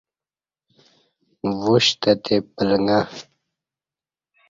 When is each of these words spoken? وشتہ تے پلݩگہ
وشتہ 1.61 2.11
تے 2.23 2.35
پلݩگہ 2.53 2.99